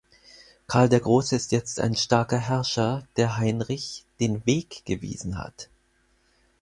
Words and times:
Karl 0.65 0.89
der 0.89 0.99
Große 0.99 1.35
ist 1.35 1.51
jetzt 1.51 1.79
ein 1.79 1.95
starker 1.95 2.39
Herrscher, 2.39 3.07
der 3.17 3.37
Heinrich 3.37 4.07
„den 4.19 4.43
Weg 4.47 4.83
gewiesen 4.83 5.37
hat“. 5.37 5.69